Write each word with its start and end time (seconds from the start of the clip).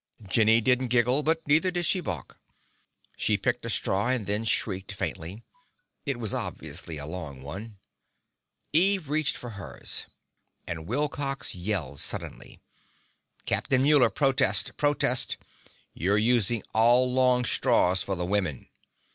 Jenny 0.27 0.61
didn't 0.61 0.87
giggle, 0.87 1.21
but 1.21 1.47
neither 1.47 1.69
did 1.69 1.85
she 1.85 2.01
balk. 2.01 2.39
She 3.17 3.37
picked 3.37 3.63
a 3.67 3.69
straw, 3.69 4.09
and 4.09 4.25
then 4.25 4.45
shrieked 4.45 4.93
faintly. 4.93 5.43
It 6.07 6.17
was 6.17 6.33
obviously 6.33 6.97
a 6.97 7.05
long 7.05 7.43
one. 7.43 7.77
Eve 8.73 9.09
reached 9.09 9.37
for 9.37 9.51
hers 9.51 10.07
And 10.65 10.87
Wilcox 10.87 11.53
yelled 11.53 11.99
suddenly. 11.99 12.59
"Captain 13.45 13.83
Muller, 13.83 14.09
protest! 14.09 14.75
Protest! 14.75 15.37
You're 15.93 16.17
using 16.17 16.63
all 16.73 17.13
long 17.13 17.45
straws 17.45 18.01
for 18.01 18.15
the 18.15 18.25
women!" 18.25 18.69